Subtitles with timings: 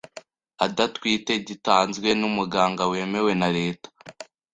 [0.65, 3.87] adatwite gitanzwe n umuganga wemewe na Leta